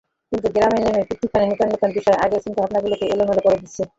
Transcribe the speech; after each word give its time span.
কিন্তু 0.31 0.47
গ্রামে 0.49 0.79
নেমে 0.79 1.01
প্রতিক্ষণে 1.09 1.45
নতুন 1.45 1.67
নতুন 1.73 1.89
বিষয়, 1.97 2.17
আগের 2.23 2.41
চিন্তাভাবনাগুলোকে 2.45 3.05
এলোমেলো 3.05 3.41
করে 3.45 3.57
দিচ্ছিল। 3.57 3.85